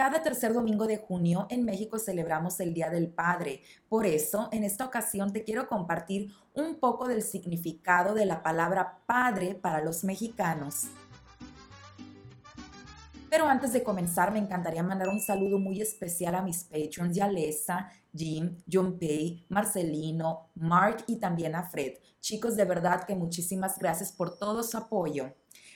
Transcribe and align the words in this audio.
Cada 0.00 0.22
tercer 0.22 0.54
domingo 0.54 0.86
de 0.86 0.96
junio 0.96 1.46
en 1.50 1.62
México 1.62 1.98
celebramos 1.98 2.58
el 2.60 2.72
Día 2.72 2.88
del 2.88 3.08
Padre. 3.08 3.60
Por 3.86 4.06
eso, 4.06 4.48
en 4.50 4.64
esta 4.64 4.86
ocasión 4.86 5.30
te 5.30 5.44
quiero 5.44 5.68
compartir 5.68 6.32
un 6.54 6.76
poco 6.76 7.06
del 7.06 7.20
significado 7.20 8.14
de 8.14 8.24
la 8.24 8.42
palabra 8.42 9.02
padre 9.04 9.54
para 9.54 9.84
los 9.84 10.02
mexicanos. 10.02 10.86
Pero 13.28 13.46
antes 13.46 13.74
de 13.74 13.82
comenzar, 13.82 14.32
me 14.32 14.38
encantaría 14.38 14.82
mandar 14.82 15.10
un 15.10 15.20
saludo 15.20 15.58
muy 15.58 15.82
especial 15.82 16.34
a 16.34 16.40
mis 16.40 16.64
patrons, 16.64 17.14
Yalesa, 17.14 17.90
Jim, 18.16 18.56
Junpei, 18.72 19.44
Marcelino, 19.50 20.48
Mark 20.54 21.04
y 21.08 21.16
también 21.16 21.54
a 21.54 21.64
Fred. 21.64 21.98
Chicos, 22.20 22.56
de 22.56 22.64
verdad 22.64 23.04
que 23.04 23.14
muchísimas 23.14 23.78
gracias 23.78 24.12
por 24.12 24.38
todo 24.38 24.62
su 24.62 24.78
apoyo. 24.78 25.34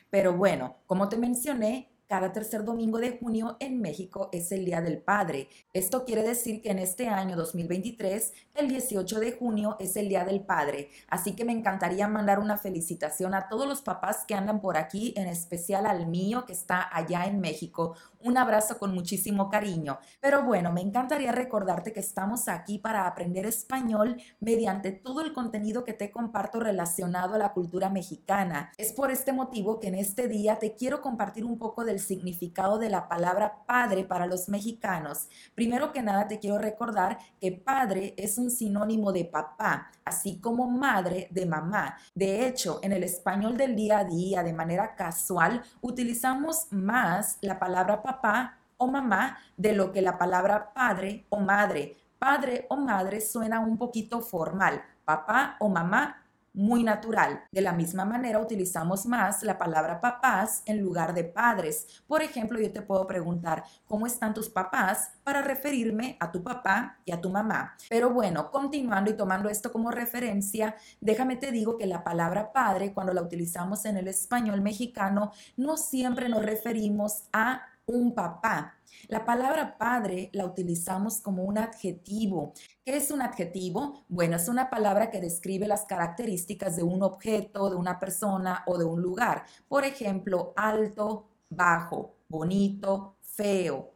Pero 0.09 0.35
bueno, 0.35 0.77
como 0.87 1.11
te 1.11 1.19
mencioné, 1.19 1.94
cada 2.07 2.33
tercer 2.33 2.65
domingo 2.65 2.99
de 2.99 3.19
junio 3.19 3.57
en 3.61 3.81
México 3.81 4.29
es 4.33 4.53
el 4.53 4.65
Día 4.65 4.83
del 4.83 4.99
Padre. 4.99 5.49
Esto 5.73 6.05
quiere 6.05 6.23
decir 6.23 6.61
que 6.61 6.71
en 6.71 6.79
este 6.79 7.09
año 7.09 7.35
2023, 7.35 8.33
el 8.55 8.69
18 8.69 9.21
de 9.21 9.33
junio 9.33 9.77
es 9.81 9.97
el 9.97 10.09
Día 10.09 10.25
del 10.25 10.43
Padre. 10.43 10.91
Así 11.09 11.35
que 11.35 11.45
me 11.45 11.53
encantaría 11.53 12.07
mandar 12.07 12.41
una 12.41 12.59
felicitación 12.59 13.35
a 13.35 13.49
todos 13.49 13.67
los 13.67 13.81
papás 13.81 14.25
que 14.27 14.35
andan 14.35 14.61
por 14.61 14.77
aquí, 14.77 15.15
en 15.17 15.29
especial 15.29 15.87
al 15.87 16.07
mío 16.07 16.45
que 16.45 16.53
está 16.53 16.89
allá 16.95 17.25
en 17.25 17.41
México. 17.41 17.97
Un 18.21 18.39
abrazo 18.39 18.79
con 18.79 18.95
muchísimo 18.95 19.51
cariño. 19.51 19.99
Pero 20.21 20.43
bueno, 20.43 20.73
me 20.73 20.81
encantaría 20.81 21.33
recordarte 21.33 21.93
que 21.93 22.01
estamos 22.01 22.49
aquí 22.49 22.79
para 22.79 23.07
aprender 23.07 23.47
español 23.47 24.21
mediante 24.41 24.93
todo 24.93 25.21
el 25.21 25.33
contenido 25.33 25.85
que 25.85 25.93
te 25.93 26.11
comparto 26.11 26.61
relacionado 26.61 27.35
a 27.35 27.39
la 27.39 27.53
cultura 27.53 27.89
mexicana. 27.89 28.73
Es 28.77 28.93
por 28.93 29.11
este 29.11 29.33
motivo 29.33 29.81
que 29.81 29.89
en 29.89 29.95
este 29.95 30.29
día 30.29 30.59
te 30.59 30.75
quiero 30.75 31.01
compartir 31.01 31.45
un 31.45 31.59
poco 31.59 31.85
de 31.85 31.94
el 31.95 32.01
significado 32.01 32.79
de 32.79 32.91
la 32.91 33.09
palabra 33.09 33.65
padre 33.67 34.05
para 34.05 34.27
los 34.27 34.49
mexicanos. 34.49 35.29
Primero 35.55 35.93
que 35.93 36.03
nada 36.03 36.29
te 36.29 36.39
quiero 36.39 36.59
recordar 36.59 37.19
que 37.41 37.53
padre 37.53 38.15
es 38.17 38.37
un 38.37 38.51
sinónimo 38.51 39.13
de 39.13 39.25
papá, 39.25 39.91
así 40.05 40.39
como 40.41 40.69
madre 40.69 41.29
de 41.31 41.47
mamá. 41.47 41.97
De 42.15 42.47
hecho, 42.47 42.81
en 42.83 42.93
el 42.93 43.05
español 43.05 43.57
del 43.57 43.75
día 43.75 43.99
a 43.99 44.05
día, 44.05 44.43
de 44.43 44.53
manera 44.53 44.95
casual, 44.95 45.63
utilizamos 45.81 46.67
más 46.71 47.39
la 47.41 47.59
palabra 47.59 48.03
papá 48.03 48.59
o 48.77 48.87
mamá 48.89 49.39
de 49.57 49.73
lo 49.73 49.93
que 49.93 50.03
la 50.03 50.19
palabra 50.19 50.73
padre 50.75 51.27
o 51.29 51.39
madre. 51.41 51.97
Padre 52.19 52.67
o 52.71 52.77
madre 52.77 53.21
suena 53.21 53.61
un 53.61 53.79
poquito 53.79 54.21
formal. 54.21 54.83
Papá 55.05 55.57
o 55.61 55.69
mamá 55.69 56.24
muy 56.55 56.83
natural. 56.85 57.45
De 57.53 57.61
la 57.61 57.73
misma 57.73 58.05
manera 58.05 58.39
utilizamos 58.39 59.05
más 59.05 59.43
la 59.43 59.59
palabra 59.59 60.01
papás 60.01 60.63
en 60.65 60.81
lugar 60.81 61.13
de 61.13 61.25
padres. 61.25 62.03
Por 62.07 62.23
ejemplo, 62.23 62.59
yo 62.59 62.73
te 62.73 62.81
puedo 62.81 63.07
preguntar, 63.07 63.65
¿cómo 63.87 64.07
están 64.07 64.33
tus 64.33 64.49
papás? 64.49 65.11
para 65.25 65.41
referirme 65.41 66.17
a 66.21 66.31
tu 66.31 66.43
papá 66.43 66.99
y 67.05 67.13
a 67.13 67.21
tu 67.21 67.31
mamá. 67.31 67.77
Pero 67.89 68.11
bueno, 68.11 68.51
continuando 68.51 69.11
y 69.11 69.17
tomando 69.17 69.49
esto 69.49 69.73
como 69.73 69.91
referencia, 69.91 70.77
déjame 71.01 71.37
te 71.37 71.51
digo 71.51 71.77
que 71.79 71.87
la 71.87 72.05
palabra 72.05 72.53
padre, 72.53 72.93
cuando 72.93 73.15
la 73.15 73.23
utilizamos 73.23 73.87
en 73.87 73.97
el 73.97 74.07
español 74.07 74.61
mexicano, 74.61 75.33
no 75.57 75.77
siempre 75.77 76.29
nos 76.29 76.45
referimos 76.45 77.25
a 77.33 77.63
un 77.87 78.15
papá. 78.15 78.79
La 79.09 79.25
palabra 79.25 79.77
padre 79.77 80.31
la 80.33 80.47
utilizamos 80.47 81.21
como 81.21 81.45
un 81.45 81.59
adjetivo. 81.59 82.53
¿Qué 82.85 82.97
es 82.97 83.11
un 83.11 83.23
adjetivo? 83.23 84.05
Bueno, 84.09 84.37
es 84.37 84.49
una 84.49 84.71
palabra 84.71 85.11
que 85.11 85.21
describe 85.21 85.67
las 85.67 85.85
características 85.85 86.77
de 86.77 86.83
un 86.83 87.03
objeto, 87.03 87.71
de 87.71 87.77
una 87.77 87.99
persona 87.99 88.63
o 88.67 88.79
de 88.79 88.85
un 88.85 89.03
lugar. 89.03 89.45
Por 89.69 89.85
ejemplo, 89.85 90.53
alto, 90.57 91.29
bajo, 91.49 92.17
bonito, 92.29 93.17
feo. 93.21 93.93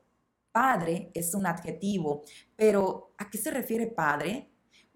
Padre 0.53 1.11
es 1.15 1.35
un 1.35 1.47
adjetivo, 1.47 2.25
pero 2.57 3.13
¿a 3.19 3.31
qué 3.31 3.39
se 3.39 3.51
refiere 3.51 3.87
padre? 3.87 4.48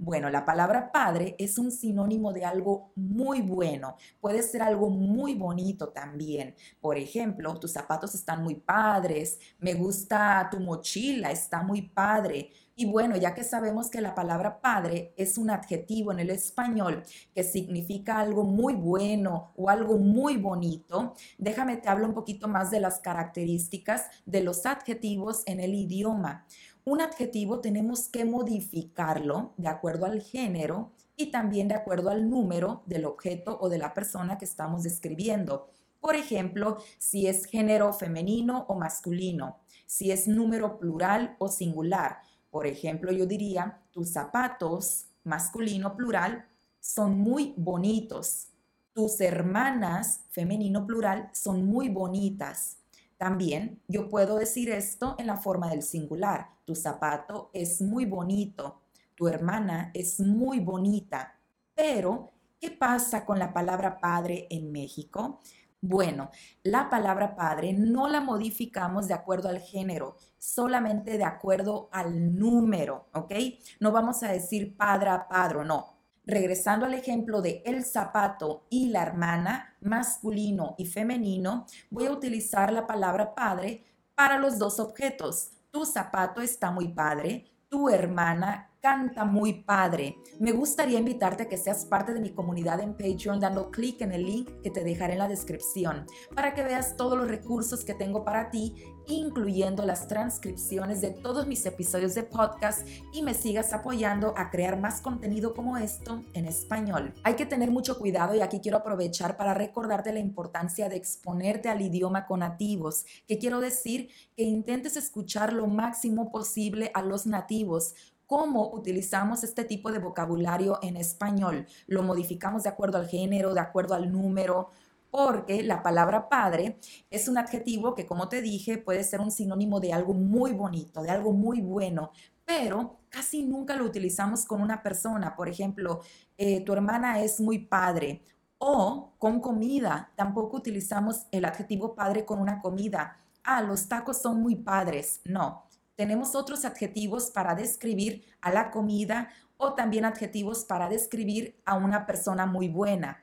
Bueno, 0.04 0.28
la 0.30 0.44
palabra 0.44 0.90
padre 0.90 1.36
es 1.38 1.58
un 1.58 1.70
sinónimo 1.70 2.32
de 2.32 2.44
algo 2.44 2.90
muy 2.96 3.40
bueno. 3.40 3.94
Puede 4.20 4.42
ser 4.42 4.60
algo 4.60 4.90
muy 4.90 5.34
bonito 5.34 5.90
también. 5.90 6.56
Por 6.80 6.98
ejemplo, 6.98 7.54
tus 7.60 7.70
zapatos 7.70 8.12
están 8.16 8.42
muy 8.42 8.56
padres. 8.56 9.38
Me 9.60 9.74
gusta 9.74 10.48
tu 10.50 10.58
mochila, 10.58 11.30
está 11.30 11.62
muy 11.62 11.82
padre. 11.82 12.50
Y 12.74 12.86
bueno, 12.86 13.16
ya 13.16 13.34
que 13.34 13.44
sabemos 13.44 13.90
que 13.90 14.00
la 14.00 14.14
palabra 14.14 14.60
padre 14.60 15.12
es 15.16 15.38
un 15.38 15.50
adjetivo 15.50 16.10
en 16.10 16.20
el 16.20 16.30
español 16.30 17.04
que 17.34 17.44
significa 17.44 18.18
algo 18.18 18.44
muy 18.44 18.74
bueno 18.74 19.52
o 19.56 19.68
algo 19.68 19.98
muy 19.98 20.38
bonito, 20.38 21.14
déjame 21.38 21.76
te 21.76 21.90
hablo 21.90 22.06
un 22.06 22.14
poquito 22.14 22.48
más 22.48 22.70
de 22.70 22.80
las 22.80 22.98
características 22.98 24.06
de 24.24 24.42
los 24.42 24.64
adjetivos 24.64 25.42
en 25.46 25.60
el 25.60 25.74
idioma. 25.74 26.46
Un 26.84 27.00
adjetivo 27.00 27.60
tenemos 27.60 28.08
que 28.08 28.24
modificarlo 28.24 29.52
de 29.56 29.68
acuerdo 29.68 30.04
al 30.04 30.20
género 30.20 30.90
y 31.16 31.30
también 31.30 31.68
de 31.68 31.74
acuerdo 31.74 32.10
al 32.10 32.28
número 32.28 32.82
del 32.86 33.04
objeto 33.04 33.56
o 33.60 33.68
de 33.68 33.78
la 33.78 33.94
persona 33.94 34.36
que 34.36 34.44
estamos 34.44 34.82
describiendo. 34.82 35.68
Por 36.00 36.16
ejemplo, 36.16 36.78
si 36.98 37.28
es 37.28 37.44
género 37.44 37.92
femenino 37.92 38.66
o 38.68 38.74
masculino, 38.74 39.60
si 39.86 40.10
es 40.10 40.26
número 40.26 40.80
plural 40.80 41.36
o 41.38 41.46
singular. 41.46 42.18
Por 42.50 42.66
ejemplo, 42.66 43.12
yo 43.12 43.26
diría, 43.26 43.80
tus 43.92 44.10
zapatos, 44.10 45.06
masculino 45.22 45.94
plural, 45.94 46.46
son 46.80 47.16
muy 47.16 47.54
bonitos. 47.56 48.48
Tus 48.92 49.20
hermanas, 49.20 50.24
femenino 50.30 50.84
plural, 50.84 51.30
son 51.32 51.64
muy 51.64 51.88
bonitas. 51.88 52.78
También 53.22 53.80
yo 53.86 54.08
puedo 54.08 54.36
decir 54.36 54.68
esto 54.68 55.14
en 55.16 55.28
la 55.28 55.36
forma 55.36 55.70
del 55.70 55.84
singular. 55.84 56.56
Tu 56.64 56.74
zapato 56.74 57.50
es 57.52 57.80
muy 57.80 58.04
bonito. 58.04 58.82
Tu 59.14 59.28
hermana 59.28 59.92
es 59.94 60.18
muy 60.18 60.58
bonita. 60.58 61.38
Pero, 61.72 62.32
¿qué 62.60 62.72
pasa 62.72 63.24
con 63.24 63.38
la 63.38 63.52
palabra 63.52 64.00
padre 64.00 64.48
en 64.50 64.72
México? 64.72 65.38
Bueno, 65.80 66.30
la 66.64 66.90
palabra 66.90 67.36
padre 67.36 67.72
no 67.72 68.08
la 68.08 68.20
modificamos 68.20 69.06
de 69.06 69.14
acuerdo 69.14 69.48
al 69.48 69.60
género, 69.60 70.16
solamente 70.36 71.16
de 71.16 71.22
acuerdo 71.22 71.90
al 71.92 72.36
número, 72.36 73.06
¿ok? 73.14 73.34
No 73.78 73.92
vamos 73.92 74.24
a 74.24 74.32
decir 74.32 74.76
padre 74.76 75.10
a 75.10 75.28
padre, 75.28 75.64
no. 75.64 75.91
Regresando 76.24 76.86
al 76.86 76.94
ejemplo 76.94 77.42
de 77.42 77.62
el 77.66 77.84
zapato 77.84 78.66
y 78.70 78.90
la 78.90 79.02
hermana, 79.02 79.76
masculino 79.80 80.76
y 80.78 80.86
femenino, 80.86 81.66
voy 81.90 82.06
a 82.06 82.12
utilizar 82.12 82.72
la 82.72 82.86
palabra 82.86 83.34
padre 83.34 83.84
para 84.14 84.38
los 84.38 84.58
dos 84.58 84.78
objetos. 84.78 85.50
Tu 85.72 85.84
zapato 85.84 86.40
está 86.40 86.70
muy 86.70 86.88
padre, 86.88 87.50
tu 87.68 87.88
hermana 87.88 88.70
canta 88.82 89.24
muy 89.24 89.62
padre. 89.62 90.16
Me 90.40 90.52
gustaría 90.52 90.98
invitarte 90.98 91.44
a 91.44 91.48
que 91.48 91.56
seas 91.56 91.84
parte 91.84 92.12
de 92.12 92.20
mi 92.20 92.34
comunidad 92.34 92.80
en 92.80 92.94
Patreon 92.94 93.38
dando 93.38 93.70
clic 93.70 94.00
en 94.02 94.12
el 94.12 94.24
link 94.24 94.50
que 94.62 94.70
te 94.70 94.82
dejaré 94.82 95.12
en 95.12 95.20
la 95.20 95.28
descripción 95.28 96.04
para 96.34 96.52
que 96.52 96.64
veas 96.64 96.96
todos 96.96 97.16
los 97.16 97.28
recursos 97.28 97.84
que 97.84 97.94
tengo 97.94 98.24
para 98.24 98.50
ti, 98.50 98.74
incluyendo 99.08 99.84
las 99.84 100.08
transcripciones 100.08 101.00
de 101.00 101.10
todos 101.10 101.46
mis 101.46 101.64
episodios 101.66 102.14
de 102.14 102.22
podcast 102.22 102.86
y 103.12 103.22
me 103.22 103.34
sigas 103.34 103.72
apoyando 103.72 104.34
a 104.36 104.50
crear 104.50 104.78
más 104.78 105.00
contenido 105.00 105.54
como 105.54 105.76
esto 105.76 106.22
en 106.34 106.46
español. 106.46 107.14
Hay 107.24 107.34
que 107.34 107.46
tener 107.46 107.70
mucho 107.70 107.98
cuidado 107.98 108.34
y 108.34 108.40
aquí 108.40 108.60
quiero 108.60 108.78
aprovechar 108.78 109.36
para 109.36 109.54
recordarte 109.54 110.12
la 110.12 110.20
importancia 110.20 110.88
de 110.88 110.96
exponerte 110.96 111.68
al 111.68 111.80
idioma 111.80 112.26
con 112.26 112.40
nativos, 112.40 113.04
que 113.26 113.38
quiero 113.38 113.60
decir 113.60 114.10
que 114.36 114.44
intentes 114.44 114.96
escuchar 114.96 115.52
lo 115.52 115.66
máximo 115.66 116.30
posible 116.30 116.90
a 116.94 117.02
los 117.02 117.26
nativos 117.26 117.94
cómo 118.32 118.72
utilizamos 118.72 119.44
este 119.44 119.62
tipo 119.62 119.92
de 119.92 119.98
vocabulario 119.98 120.78
en 120.80 120.96
español. 120.96 121.66
Lo 121.86 122.02
modificamos 122.02 122.62
de 122.62 122.70
acuerdo 122.70 122.96
al 122.96 123.06
género, 123.06 123.52
de 123.52 123.60
acuerdo 123.60 123.94
al 123.94 124.10
número, 124.10 124.70
porque 125.12 125.62
la 125.62 125.82
palabra 125.82 126.30
padre 126.30 126.78
es 127.10 127.28
un 127.28 127.36
adjetivo 127.36 127.94
que, 127.94 128.06
como 128.06 128.30
te 128.30 128.40
dije, 128.40 128.78
puede 128.78 129.04
ser 129.04 129.20
un 129.20 129.30
sinónimo 129.30 129.78
de 129.78 129.92
algo 129.92 130.14
muy 130.14 130.54
bonito, 130.54 131.02
de 131.02 131.10
algo 131.10 131.34
muy 131.34 131.60
bueno, 131.60 132.12
pero 132.46 133.00
casi 133.10 133.42
nunca 133.42 133.76
lo 133.76 133.84
utilizamos 133.84 134.46
con 134.46 134.62
una 134.62 134.82
persona. 134.82 135.36
Por 135.36 135.50
ejemplo, 135.50 136.00
eh, 136.38 136.62
tu 136.62 136.72
hermana 136.72 137.22
es 137.22 137.40
muy 137.40 137.58
padre 137.58 138.22
o 138.56 139.12
con 139.18 139.40
comida. 139.40 140.10
Tampoco 140.16 140.56
utilizamos 140.56 141.26
el 141.30 141.44
adjetivo 141.44 141.94
padre 141.94 142.24
con 142.24 142.38
una 142.38 142.62
comida. 142.62 143.18
Ah, 143.44 143.60
los 143.60 143.88
tacos 143.88 144.22
son 144.22 144.40
muy 144.40 144.56
padres. 144.56 145.20
No, 145.26 145.66
tenemos 145.94 146.34
otros 146.34 146.64
adjetivos 146.64 147.30
para 147.30 147.54
describir 147.54 148.24
a 148.40 148.50
la 148.50 148.70
comida 148.70 149.28
o 149.58 149.74
también 149.74 150.06
adjetivos 150.06 150.64
para 150.64 150.88
describir 150.88 151.60
a 151.66 151.74
una 151.74 152.06
persona 152.06 152.46
muy 152.46 152.68
buena. 152.68 153.22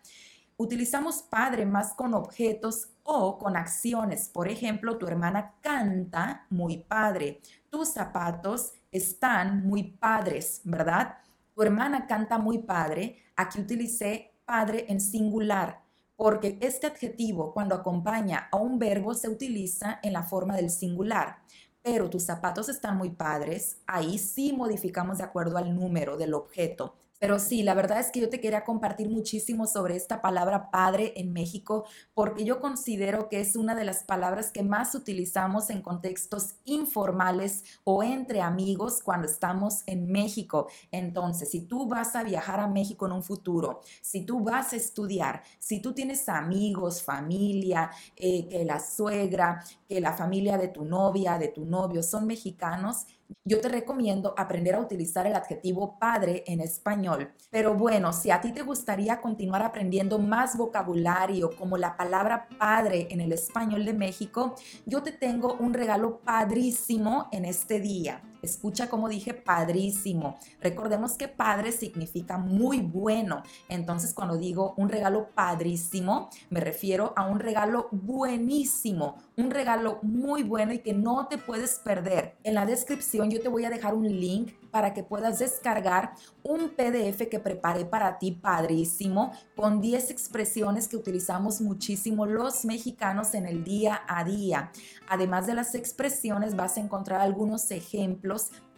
Utilizamos 0.61 1.23
padre 1.23 1.65
más 1.65 1.93
con 1.93 2.13
objetos 2.13 2.89
o 3.03 3.37
con 3.37 3.55
acciones. 3.55 4.27
Por 4.27 4.49
ejemplo, 4.49 4.97
tu 4.97 5.07
hermana 5.07 5.53
canta 5.61 6.45
muy 6.49 6.79
padre. 6.79 7.39
Tus 7.69 7.93
zapatos 7.93 8.73
están 8.91 9.65
muy 9.65 9.83
padres, 9.83 10.59
¿verdad? 10.65 11.15
Tu 11.55 11.61
hermana 11.61 12.07
canta 12.07 12.37
muy 12.37 12.57
padre. 12.57 13.23
Aquí 13.37 13.61
utilicé 13.61 14.33
padre 14.43 14.85
en 14.89 14.99
singular 14.99 15.81
porque 16.17 16.57
este 16.59 16.87
adjetivo 16.87 17.53
cuando 17.53 17.75
acompaña 17.75 18.49
a 18.51 18.57
un 18.57 18.79
verbo 18.79 19.13
se 19.13 19.29
utiliza 19.29 20.01
en 20.03 20.11
la 20.11 20.23
forma 20.23 20.57
del 20.57 20.69
singular. 20.69 21.37
pero 21.81 22.09
tus 22.09 22.23
zapatos 22.23 22.67
están 22.67 22.97
muy 22.97 23.11
padres, 23.11 23.77
ahí 23.87 24.17
sí 24.19 24.51
modificamos 24.51 25.19
de 25.19 25.23
acuerdo 25.23 25.57
al 25.57 25.73
número 25.73 26.17
del 26.17 26.33
objeto. 26.33 26.95
Pero 27.19 27.37
sí, 27.37 27.63
la 27.63 27.73
verdad 27.73 27.99
es 27.99 28.11
que 28.11 28.21
yo 28.21 28.29
te 28.29 28.39
quería 28.39 28.63
compartir 28.63 29.09
muchísimo 29.09 29.67
sobre 29.67 29.97
esta 29.97 30.21
palabra 30.21 30.71
padre 30.71 31.13
en 31.17 31.33
México 31.33 31.85
porque 32.13 32.45
yo 32.45 32.61
considero 32.61 33.27
que 33.27 33.41
es 33.41 33.57
una 33.57 33.75
de 33.75 33.83
las 33.83 34.03
palabras 34.03 34.51
que 34.51 34.63
más 34.63 34.95
utilizamos 34.95 35.69
en 35.69 35.81
contextos 35.81 36.55
informales 36.63 37.63
o 37.83 38.03
entre 38.03 38.41
amigos 38.41 39.01
cuando 39.03 39.27
estamos 39.27 39.83
en 39.85 40.09
México. 40.09 40.67
Entonces, 40.91 41.51
si 41.51 41.61
tú 41.61 41.87
vas 41.87 42.15
a 42.15 42.23
viajar 42.23 42.61
a 42.61 42.67
México 42.67 43.05
en 43.05 43.11
un 43.11 43.23
futuro, 43.23 43.81
si 44.01 44.25
tú 44.25 44.41
vas 44.41 44.71
a 44.71 44.77
estudiar, 44.77 45.43
si 45.59 45.81
tú 45.81 45.93
tienes 45.93 46.29
amigos, 46.29 47.03
familia, 47.03 47.91
eh, 48.15 48.47
que 48.47 48.63
la 48.63 48.79
suegra, 48.79 49.61
que 49.87 49.99
la 49.99 50.13
familia 50.13 50.57
de 50.57 50.69
tu 50.69 50.85
novia, 50.85 51.37
de 51.37 51.49
tu 51.49 51.65
novio 51.65 52.01
son 52.01 52.27
mexicanos, 52.27 53.05
yo 53.45 53.59
te 53.61 53.69
recomiendo 53.69 54.33
aprender 54.37 54.75
a 54.75 54.79
utilizar 54.79 55.25
el 55.27 55.35
adjetivo 55.35 55.97
padre 55.99 56.43
en 56.47 56.61
español. 56.61 57.31
Pero 57.49 57.73
bueno, 57.73 58.13
si 58.13 58.31
a 58.31 58.41
ti 58.41 58.51
te 58.51 58.61
gustaría 58.61 59.21
continuar 59.21 59.63
aprendiendo 59.63 60.19
más 60.19 60.57
vocabulario 60.57 61.55
como 61.55 61.77
la 61.77 61.97
palabra 61.97 62.47
padre 62.57 63.07
en 63.09 63.21
el 63.21 63.31
español 63.31 63.85
de 63.85 63.93
México, 63.93 64.55
yo 64.85 65.01
te 65.03 65.11
tengo 65.11 65.55
un 65.55 65.73
regalo 65.73 66.19
padrísimo 66.19 67.27
en 67.31 67.45
este 67.45 67.79
día. 67.79 68.21
Escucha 68.41 68.89
como 68.89 69.09
dije 69.09 69.33
padrísimo. 69.33 70.37
Recordemos 70.61 71.13
que 71.13 71.27
padre 71.27 71.71
significa 71.71 72.37
muy 72.37 72.79
bueno. 72.79 73.43
Entonces 73.67 74.13
cuando 74.13 74.37
digo 74.37 74.73
un 74.77 74.89
regalo 74.89 75.29
padrísimo, 75.33 76.29
me 76.49 76.59
refiero 76.59 77.13
a 77.15 77.27
un 77.27 77.39
regalo 77.39 77.87
buenísimo, 77.91 79.17
un 79.37 79.51
regalo 79.51 79.99
muy 80.01 80.43
bueno 80.43 80.73
y 80.73 80.79
que 80.79 80.93
no 80.93 81.27
te 81.27 81.37
puedes 81.37 81.79
perder. 81.79 82.37
En 82.43 82.55
la 82.55 82.65
descripción 82.65 83.29
yo 83.29 83.41
te 83.41 83.49
voy 83.49 83.65
a 83.65 83.69
dejar 83.69 83.93
un 83.93 84.07
link 84.07 84.53
para 84.71 84.93
que 84.93 85.03
puedas 85.03 85.39
descargar 85.39 86.13
un 86.43 86.69
PDF 86.69 87.27
que 87.29 87.39
preparé 87.39 87.85
para 87.85 88.19
ti 88.19 88.31
padrísimo 88.31 89.31
con 89.55 89.81
10 89.81 90.11
expresiones 90.11 90.87
que 90.87 90.97
utilizamos 90.97 91.61
muchísimo 91.61 92.25
los 92.25 92.65
mexicanos 92.65 93.33
en 93.33 93.45
el 93.45 93.63
día 93.63 94.01
a 94.07 94.23
día. 94.23 94.71
Además 95.07 95.47
de 95.47 95.55
las 95.55 95.75
expresiones 95.75 96.55
vas 96.55 96.77
a 96.77 96.81
encontrar 96.81 97.21
algunos 97.21 97.71
ejemplos 97.71 98.28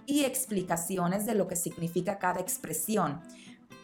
y 0.05 0.25
explicaciones 0.25 1.25
de 1.25 1.35
lo 1.35 1.47
que 1.47 1.55
significa 1.55 2.19
cada 2.19 2.39
expresión. 2.39 3.21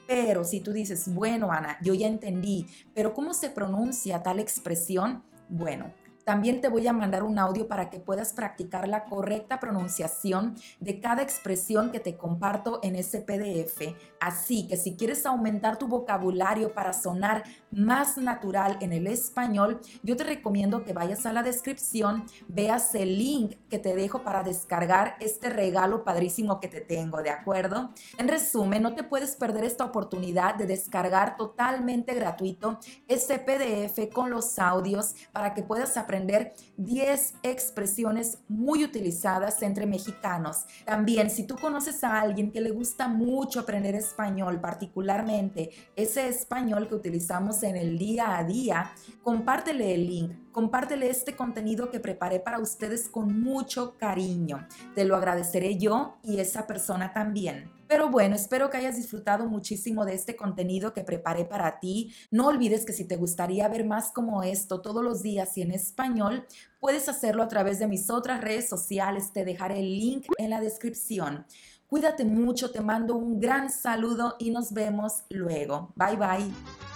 Pero 0.08 0.44
si 0.44 0.62
tú 0.62 0.72
dices, 0.72 1.14
bueno, 1.14 1.52
Ana, 1.52 1.78
yo 1.82 1.94
ya 1.94 2.08
entendí, 2.08 2.68
pero 2.94 3.14
¿cómo 3.14 3.34
se 3.34 3.50
pronuncia 3.50 4.24
tal 4.24 4.40
expresión? 4.40 5.24
Bueno, 5.50 5.92
también 6.28 6.60
te 6.60 6.68
voy 6.68 6.86
a 6.86 6.92
mandar 6.92 7.24
un 7.24 7.40
audio 7.40 7.70
para 7.70 7.90
que 7.90 8.02
puedas 8.02 8.34
practicar 8.34 8.86
la 8.90 9.06
correcta 9.06 9.62
pronunciación 9.62 10.56
de 10.82 11.00
cada 11.00 11.22
expresión 11.22 11.90
que 11.90 12.02
te 12.02 12.18
comparto 12.18 12.82
en 12.84 12.98
ese 12.98 13.22
PDF. 13.22 13.96
Así 14.20 14.68
que 14.68 14.76
si 14.76 14.98
quieres 14.98 15.26
aumentar 15.26 15.78
tu 15.78 15.88
vocabulario 15.88 16.74
para 16.74 16.92
sonar 16.92 17.46
más 17.72 18.18
natural 18.18 18.78
en 18.82 18.92
el 18.92 19.08
español, 19.08 19.80
yo 20.04 20.18
te 20.18 20.26
recomiendo 20.26 20.84
que 20.84 20.92
vayas 20.92 21.26
a 21.26 21.32
la 21.32 21.44
descripción, 21.44 22.26
veas 22.50 22.94
el 22.94 23.18
link 23.18 23.56
que 23.70 23.80
te 23.80 23.96
dejo 23.96 24.24
para 24.24 24.44
descargar 24.44 25.16
este 25.22 25.50
regalo 25.50 26.04
padrísimo 26.04 26.60
que 26.60 26.68
te 26.68 26.82
tengo, 26.82 27.24
¿de 27.24 27.30
acuerdo? 27.30 27.92
En 28.18 28.28
resumen, 28.28 28.84
no 28.84 28.96
te 28.96 29.04
puedes 29.04 29.38
perder 29.38 29.64
esta 29.64 29.86
oportunidad 29.86 30.56
de 30.56 30.66
descargar 30.66 31.38
totalmente 31.38 32.14
gratuito 32.14 32.80
ese 33.08 33.40
PDF 33.40 34.12
con 34.14 34.30
los 34.30 34.60
audios 34.60 35.16
para 35.32 35.54
que 35.54 35.64
puedas 35.64 35.96
aprender 36.18 36.54
10 36.78 37.36
expresiones 37.44 38.40
muy 38.48 38.84
utilizadas 38.84 39.62
entre 39.62 39.86
mexicanos. 39.86 40.66
También, 40.84 41.30
si 41.30 41.44
tú 41.44 41.56
conoces 41.56 42.04
a 42.04 42.20
alguien 42.20 42.52
que 42.52 42.60
le 42.60 42.72
gusta 42.72 43.08
mucho 43.08 43.60
aprender 43.60 43.94
español, 43.94 44.60
particularmente 44.60 45.70
ese 45.96 46.28
español 46.28 46.88
que 46.88 46.96
utilizamos 46.96 47.62
en 47.62 47.76
el 47.76 48.00
día 48.00 48.38
a 48.38 48.44
día, 48.44 48.92
compártele 49.22 49.94
el 49.94 50.08
link, 50.08 50.52
compártele 50.52 51.10
este 51.10 51.36
contenido 51.36 51.92
que 51.92 52.00
preparé 52.00 52.40
para 52.40 52.60
ustedes 52.60 53.10
con 53.10 53.40
mucho 53.40 53.96
cariño. 53.98 54.68
Te 54.96 55.06
lo 55.06 55.16
agradeceré 55.16 55.78
yo 55.78 56.18
y 56.24 56.40
esa 56.40 56.66
persona 56.66 57.14
también. 57.14 57.77
Pero 57.88 58.10
bueno, 58.10 58.36
espero 58.36 58.70
que 58.70 58.78
hayas 58.78 58.96
disfrutado 58.96 59.48
muchísimo 59.48 60.06
de 60.06 60.14
este 60.14 60.36
contenido 60.36 60.94
que 60.94 61.04
preparé 61.04 61.46
para 61.46 61.80
ti. 61.80 62.14
No 62.32 62.48
olvides 62.48 62.86
que 62.86 62.94
si 62.94 63.06
te 63.06 63.16
gustaría 63.16 63.68
ver 63.68 63.86
más 63.86 64.12
como 64.12 64.44
esto 64.44 64.82
todos 64.82 65.04
los 65.04 65.22
días 65.22 65.58
y 65.58 65.62
en 65.62 65.72
español, 65.72 66.46
puedes 66.80 67.10
hacerlo 67.10 67.44
a 67.44 67.48
través 67.48 67.80
de 67.80 67.88
mis 67.88 68.10
otras 68.10 68.42
redes 68.42 68.68
sociales. 68.68 69.32
Te 69.34 69.46
dejaré 69.46 69.80
el 69.80 69.98
link 69.98 70.26
en 70.38 70.50
la 70.50 70.60
descripción. 70.60 71.46
Cuídate 71.88 72.26
mucho, 72.26 72.72
te 72.72 72.82
mando 72.82 73.16
un 73.16 73.40
gran 73.40 73.70
saludo 73.70 74.36
y 74.40 74.52
nos 74.52 74.74
vemos 74.74 75.24
luego. 75.30 75.94
Bye 75.96 76.18
bye. 76.18 76.87